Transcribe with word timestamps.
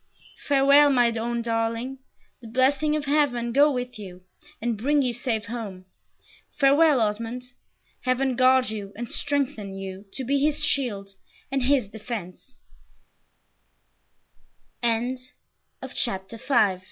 "Farewell, 0.47 0.89
my 0.89 1.11
own 1.11 1.43
darling. 1.43 1.99
The 2.41 2.47
blessing 2.47 2.95
of 2.95 3.05
Heaven 3.05 3.53
go 3.53 3.71
with 3.71 3.99
you, 3.99 4.23
and 4.59 4.75
bring 4.75 5.03
you 5.03 5.13
safe 5.13 5.45
home! 5.45 5.85
Farewell, 6.57 6.99
Osmond. 6.99 7.43
Heaven 8.05 8.35
guard 8.35 8.71
you 8.71 8.93
and 8.95 9.11
strengthen 9.11 9.75
you 9.75 10.05
to 10.13 10.23
be 10.23 10.39
his 10.39 10.65
shield 10.65 11.09
and 11.51 11.61
his 11.61 11.87
d 11.89 11.99